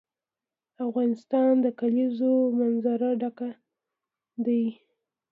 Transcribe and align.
افغانستان 0.85 1.51
له 1.59 1.61
د 1.63 1.65
کلیزو 1.79 2.33
منظره 2.59 3.09
ډک 3.21 3.37
دی. 4.45 4.63